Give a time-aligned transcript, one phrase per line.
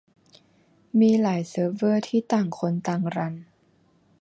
[0.99, 3.35] มีหลายเซิร์ฟเวอร์ที่ต่างคนต่างรัน